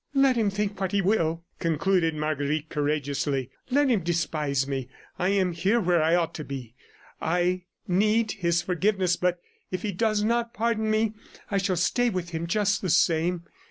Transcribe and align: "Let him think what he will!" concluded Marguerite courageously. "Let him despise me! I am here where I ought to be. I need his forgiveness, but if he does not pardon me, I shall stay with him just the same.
"Let 0.15 0.35
him 0.35 0.49
think 0.49 0.81
what 0.81 0.93
he 0.93 0.99
will!" 1.03 1.43
concluded 1.59 2.15
Marguerite 2.15 2.69
courageously. 2.69 3.51
"Let 3.69 3.87
him 3.87 3.99
despise 3.99 4.67
me! 4.67 4.89
I 5.19 5.29
am 5.29 5.51
here 5.51 5.79
where 5.79 6.01
I 6.01 6.15
ought 6.15 6.33
to 6.33 6.43
be. 6.43 6.73
I 7.21 7.65
need 7.87 8.31
his 8.31 8.63
forgiveness, 8.63 9.15
but 9.15 9.39
if 9.69 9.83
he 9.83 9.91
does 9.91 10.23
not 10.23 10.55
pardon 10.55 10.89
me, 10.89 11.13
I 11.51 11.59
shall 11.59 11.75
stay 11.77 12.09
with 12.09 12.29
him 12.31 12.47
just 12.47 12.81
the 12.81 12.89
same. 12.89 13.43